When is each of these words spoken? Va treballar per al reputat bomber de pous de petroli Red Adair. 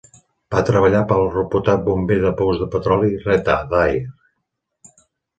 Va 0.53 0.61
treballar 0.67 1.01
per 1.09 1.17
al 1.17 1.27
reputat 1.33 1.83
bomber 1.89 2.17
de 2.23 2.31
pous 2.39 2.57
de 2.61 2.67
petroli 2.77 3.11
Red 3.27 3.51
Adair. 3.57 4.01